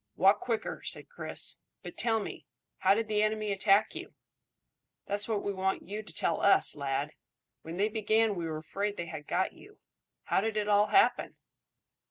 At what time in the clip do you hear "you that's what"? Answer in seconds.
3.93-5.43